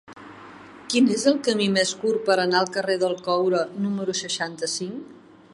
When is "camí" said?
1.49-1.67